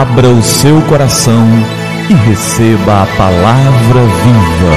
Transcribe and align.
Abra 0.00 0.28
o 0.28 0.42
seu 0.42 0.80
coração 0.88 1.44
e 2.08 2.14
receba 2.14 3.02
a 3.02 3.06
palavra 3.18 4.00
viva. 4.00 4.74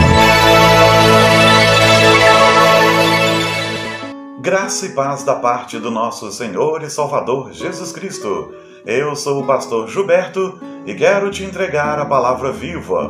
Graça 4.41 4.85
e 4.87 4.89
paz 4.89 5.23
da 5.23 5.35
parte 5.35 5.79
do 5.79 5.89
nosso 5.89 6.29
Senhor 6.29 6.83
e 6.83 6.89
Salvador 6.89 7.53
Jesus 7.53 7.93
Cristo. 7.93 8.53
Eu 8.85 9.15
sou 9.15 9.41
o 9.41 9.47
pastor 9.47 9.87
Gilberto 9.87 10.59
e 10.85 10.93
quero 10.93 11.31
te 11.31 11.45
entregar 11.45 11.99
a 11.99 12.05
palavra 12.05 12.51
viva. 12.51 13.09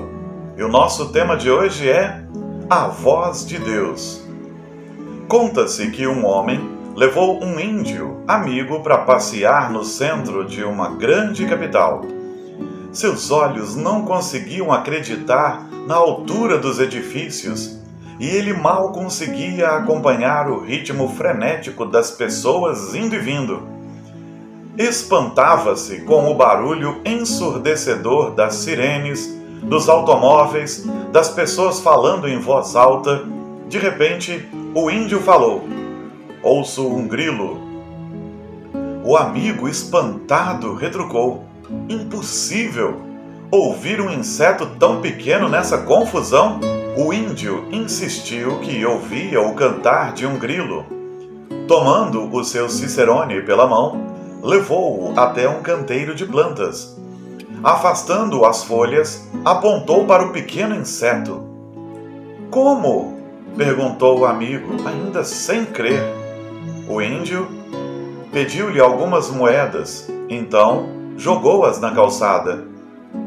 E 0.56 0.62
o 0.62 0.70
nosso 0.70 1.12
tema 1.12 1.36
de 1.36 1.50
hoje 1.50 1.90
é 1.90 2.24
A 2.70 2.90
Voz 2.90 3.44
de 3.44 3.58
Deus. 3.58 4.24
Conta-se 5.28 5.90
que 5.90 6.06
um 6.06 6.24
homem 6.28 6.73
levou 6.96 7.44
um 7.44 7.60
índio 7.60 8.24
amigo 8.28 8.82
para 8.82 9.00
passear 9.00 9.72
no 9.72 9.84
centro 9.84 10.46
de 10.46 10.64
uma 10.64 10.90
grande 10.90 11.46
capital. 11.46 12.06
Seus 12.92 13.32
olhos 13.32 13.76
não 13.76 14.04
conseguiam 14.04 14.72
acreditar 14.72 15.68
na 15.88 15.96
altura 15.96 16.60
dos 16.60 16.80
edifícios 16.80 17.80
e 18.20 18.28
ele 18.28 18.54
mal 18.54 18.92
conseguia 18.92 19.70
acompanhar 19.70 20.48
o 20.48 20.60
ritmo 20.60 21.10
frenético 21.10 21.86
das 21.86 22.12
pessoas 22.12 22.94
indo 22.94 23.16
e 23.16 23.20
vindo. 23.20 23.64
Espantava-se 24.78 26.02
com 26.02 26.32
o 26.32 26.36
barulho 26.36 27.02
ensurdecedor 27.04 28.32
das 28.32 28.56
sirenes, 28.56 29.36
dos 29.64 29.90
automóveis, 29.90 30.86
das 31.12 31.30
pessoas 31.30 31.80
falando 31.80 32.28
em 32.28 32.40
voz 32.40 32.76
alta. 32.76 33.24
De 33.68 33.78
repente, 33.80 34.48
o 34.76 34.90
índio 34.92 35.20
falou: 35.22 35.68
Ouço 36.44 36.86
um 36.86 37.08
grilo. 37.08 37.58
O 39.06 39.16
amigo, 39.16 39.66
espantado, 39.66 40.76
retrucou: 40.76 41.46
Impossível! 41.88 43.00
Ouvir 43.50 44.02
um 44.02 44.12
inseto 44.12 44.66
tão 44.78 45.00
pequeno 45.00 45.48
nessa 45.48 45.78
confusão? 45.78 46.60
O 46.98 47.14
índio 47.14 47.66
insistiu 47.72 48.60
que 48.60 48.86
ouvia 48.86 49.40
o 49.40 49.54
cantar 49.54 50.12
de 50.12 50.28
um 50.28 50.38
grilo. 50.38 50.86
Tomando 51.66 52.30
o 52.36 52.44
seu 52.44 52.68
cicerone 52.68 53.42
pela 53.44 53.66
mão, 53.66 54.06
levou-o 54.42 55.18
até 55.18 55.48
um 55.48 55.62
canteiro 55.62 56.14
de 56.14 56.26
plantas. 56.26 56.98
Afastando 57.64 58.44
as 58.44 58.66
folhas, 58.66 59.30
apontou 59.46 60.06
para 60.06 60.26
o 60.26 60.34
pequeno 60.34 60.76
inseto. 60.76 61.42
Como? 62.52 63.18
perguntou 63.56 64.20
o 64.20 64.26
amigo, 64.26 64.76
ainda 64.86 65.24
sem 65.24 65.64
crer. 65.64 66.23
O 66.88 67.02
índio 67.02 67.48
pediu-lhe 68.32 68.80
algumas 68.80 69.30
moedas, 69.30 70.10
então 70.30 70.90
jogou-as 71.18 71.80
na 71.80 71.92
calçada. 71.92 72.66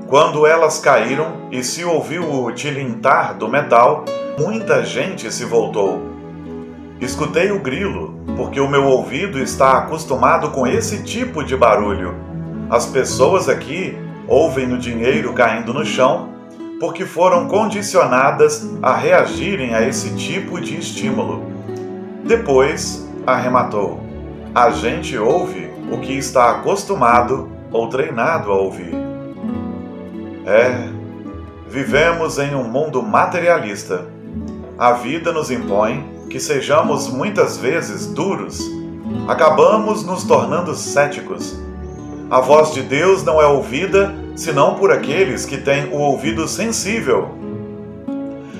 Quando 0.08 0.46
elas 0.46 0.78
caíram 0.78 1.48
e 1.50 1.62
se 1.62 1.84
ouviu 1.84 2.22
o 2.22 2.52
tilintar 2.52 3.34
do 3.34 3.48
metal, 3.48 4.04
muita 4.38 4.84
gente 4.84 5.32
se 5.32 5.44
voltou. 5.44 6.02
Escutei 7.00 7.50
o 7.50 7.60
grilo, 7.60 8.14
porque 8.36 8.60
o 8.60 8.68
meu 8.68 8.84
ouvido 8.84 9.38
está 9.38 9.78
acostumado 9.78 10.50
com 10.50 10.66
esse 10.66 11.02
tipo 11.02 11.44
de 11.44 11.56
barulho. 11.56 12.14
As 12.70 12.86
pessoas 12.86 13.48
aqui 13.48 13.96
ouvem 14.26 14.72
o 14.72 14.78
dinheiro 14.78 15.32
caindo 15.32 15.72
no 15.72 15.84
chão 15.84 16.36
porque 16.78 17.06
foram 17.06 17.48
condicionadas 17.48 18.68
a 18.82 18.94
reagirem 18.94 19.74
a 19.74 19.86
esse 19.86 20.14
tipo 20.14 20.60
de 20.60 20.76
estímulo. 20.78 21.42
Depois, 22.24 23.05
arrematou: 23.26 24.00
A 24.54 24.70
gente 24.70 25.18
ouve 25.18 25.68
o 25.90 25.98
que 25.98 26.12
está 26.12 26.50
acostumado 26.50 27.48
ou 27.72 27.88
treinado 27.88 28.50
a 28.50 28.54
ouvir. 28.54 28.94
É, 30.46 30.88
vivemos 31.68 32.38
em 32.38 32.54
um 32.54 32.64
mundo 32.64 33.02
materialista. 33.02 34.06
A 34.78 34.92
vida 34.92 35.32
nos 35.32 35.50
impõe 35.50 36.04
que 36.30 36.38
sejamos 36.38 37.08
muitas 37.08 37.56
vezes 37.56 38.06
duros. 38.06 38.60
Acabamos 39.26 40.04
nos 40.04 40.24
tornando 40.24 40.74
céticos. 40.74 41.58
A 42.30 42.40
voz 42.40 42.72
de 42.72 42.82
Deus 42.82 43.24
não 43.24 43.40
é 43.40 43.46
ouvida 43.46 44.14
senão 44.34 44.74
por 44.74 44.92
aqueles 44.92 45.46
que 45.46 45.56
têm 45.56 45.92
o 45.92 45.96
ouvido 45.96 46.46
sensível. 46.46 47.30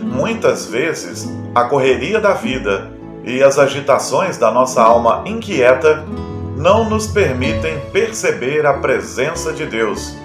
Muitas 0.03 0.67
vezes, 0.67 1.29
a 1.55 1.65
correria 1.65 2.21
da 2.21 2.33
vida 2.33 2.96
e 3.27 3.43
as 3.43 3.59
agitações 3.59 4.39
da 4.39 4.53
nossa 4.53 4.81
alma 4.81 5.25
inquieta 5.27 6.05
não 6.57 6.89
nos 6.89 7.09
permitem 7.09 7.79
perceber 7.93 8.65
a 8.65 8.75
presença 8.75 9.53
de 9.53 9.67
Deus. 9.67 10.17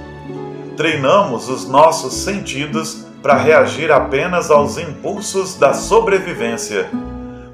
Treinamos 0.78 1.50
os 1.50 1.68
nossos 1.68 2.14
sentidos 2.14 3.06
para 3.22 3.36
reagir 3.36 3.92
apenas 3.92 4.50
aos 4.50 4.78
impulsos 4.78 5.56
da 5.56 5.74
sobrevivência, 5.74 6.90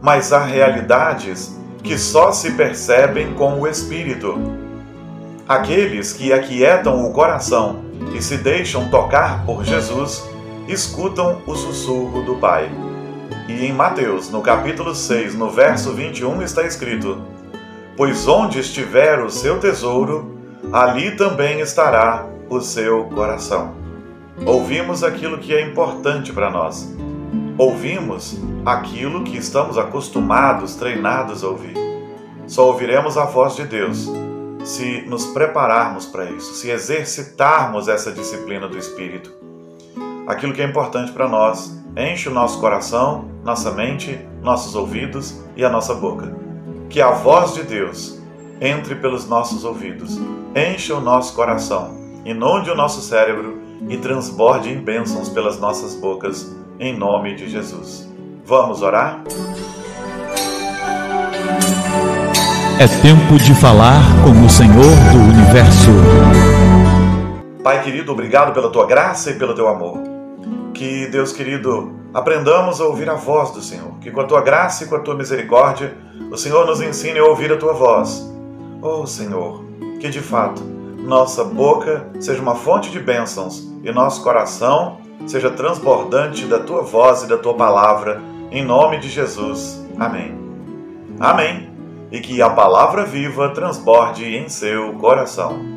mas 0.02 0.32
há 0.32 0.44
realidades 0.44 1.58
que 1.82 1.98
só 1.98 2.32
se 2.32 2.52
percebem 2.52 3.34
com 3.34 3.62
o 3.62 3.68
espírito. 3.68 4.38
Aqueles 5.48 6.12
que 6.12 6.34
aquietam 6.34 7.06
o 7.06 7.14
coração 7.14 7.86
e 8.14 8.22
se 8.22 8.38
deixam 8.38 8.90
tocar 8.90 9.46
por 9.46 9.64
Jesus 9.64 10.24
escutam 10.68 11.42
o 11.48 11.56
sussurro 11.56 12.22
do 12.24 12.36
Pai. 12.36 12.70
E 13.48 13.66
em 13.66 13.74
Mateus, 13.74 14.30
no 14.30 14.42
capítulo 14.42 14.94
6, 14.94 15.36
no 15.36 15.50
verso 15.50 15.94
21, 15.94 16.42
está 16.42 16.64
escrito: 16.64 17.22
Pois 17.96 18.28
onde 18.28 18.60
estiver 18.60 19.20
o 19.24 19.30
seu 19.30 19.60
tesouro, 19.60 20.38
ali 20.72 21.16
também 21.16 21.60
estará 21.60 22.28
o 22.50 22.60
seu 22.62 23.06
coração. 23.06 23.76
Ouvimos 24.46 25.04
aquilo 25.04 25.38
que 25.38 25.54
é 25.54 25.62
importante 25.62 26.32
para 26.32 26.50
nós. 26.50 26.94
Ouvimos 27.58 28.38
aquilo 28.66 29.24
que 29.24 29.38
estamos 29.38 29.78
acostumados, 29.78 30.76
treinados 30.76 31.44
a 31.44 31.48
ouvir. 31.48 31.76
Só 32.46 32.68
ouviremos 32.68 33.18
a 33.18 33.26
voz 33.26 33.56
de 33.56 33.66
Deus 33.66 34.08
se 34.64 35.02
nos 35.08 35.26
prepararmos 35.28 36.06
para 36.06 36.30
isso, 36.30 36.54
se 36.54 36.70
exercitarmos 36.70 37.88
essa 37.88 38.12
disciplina 38.12 38.68
do 38.68 38.78
Espírito. 38.78 39.34
Aquilo 40.28 40.54
que 40.54 40.62
é 40.62 40.66
importante 40.66 41.12
para 41.12 41.28
nós 41.28 41.82
enche 41.96 42.30
o 42.30 42.34
nosso 42.34 42.60
coração, 42.60 43.26
nossa 43.44 43.72
mente, 43.72 44.20
nossos 44.44 44.76
ouvidos 44.76 45.42
e 45.56 45.66
a 45.66 45.70
nossa 45.70 45.96
boca. 45.96 46.36
Que 46.90 47.02
a 47.02 47.12
voz 47.12 47.54
de 47.54 47.64
Deus 47.64 48.18
entre 48.62 48.96
pelos 48.96 49.28
nossos 49.28 49.64
ouvidos, 49.64 50.20
encha 50.56 50.96
o 50.96 51.02
nosso 51.02 51.34
coração, 51.36 51.96
inunde 52.26 52.70
o 52.70 52.76
nosso 52.76 53.02
cérebro 53.02 53.62
e 53.88 53.98
transborde 53.98 54.72
em 54.72 54.80
bênçãos 54.80 55.30
pelas 55.30 55.60
nossas 55.60 55.96
bocas, 55.96 56.56
em 56.80 56.98
nome 56.98 57.36
de 57.36 57.50
Jesus. 57.50 58.08
Vamos 58.46 58.82
orar? 58.82 59.24
É 62.80 62.88
tempo 63.02 63.38
de 63.44 63.54
falar 63.56 64.02
com 64.24 64.46
o 64.46 64.50
Senhor 64.50 64.96
do 65.12 65.18
universo. 65.18 65.92
Pai 67.64 67.84
querido, 67.84 68.12
obrigado 68.12 68.54
pela 68.54 68.70
tua 68.70 68.86
graça 68.86 69.32
e 69.32 69.34
pelo 69.36 69.54
teu 69.54 69.68
amor. 69.68 70.17
Que, 70.78 71.08
Deus 71.08 71.32
querido, 71.32 71.92
aprendamos 72.14 72.80
a 72.80 72.86
ouvir 72.86 73.10
a 73.10 73.16
voz 73.16 73.50
do 73.50 73.64
Senhor. 73.64 73.98
Que 74.00 74.12
com 74.12 74.22
a 74.22 74.26
tua 74.26 74.42
graça 74.42 74.84
e 74.84 74.88
com 74.88 74.96
a 74.96 75.00
tua 75.00 75.16
misericórdia, 75.16 75.98
o 76.32 76.38
Senhor 76.38 76.68
nos 76.68 76.80
ensine 76.80 77.18
a 77.18 77.26
ouvir 77.26 77.52
a 77.52 77.58
tua 77.58 77.74
voz. 77.74 78.32
Oh, 78.80 79.08
Senhor, 79.08 79.66
que 80.00 80.08
de 80.08 80.22
fato 80.22 80.62
nossa 81.00 81.44
boca 81.44 82.08
seja 82.20 82.40
uma 82.44 82.54
fonte 82.54 82.92
de 82.92 83.00
bênçãos 83.00 83.68
e 83.84 83.92
nosso 83.92 84.22
coração 84.22 85.00
seja 85.26 85.50
transbordante 85.50 86.46
da 86.46 86.60
tua 86.60 86.84
voz 86.84 87.24
e 87.24 87.28
da 87.28 87.40
tua 87.40 87.56
palavra, 87.56 88.22
em 88.52 88.64
nome 88.64 89.00
de 89.00 89.10
Jesus. 89.10 89.84
Amém. 90.00 90.38
Amém. 91.20 91.72
E 92.12 92.20
que 92.20 92.40
a 92.40 92.52
palavra 92.52 93.04
viva 93.04 93.50
transborde 93.50 94.24
em 94.24 94.48
seu 94.48 94.94
coração. 94.94 95.77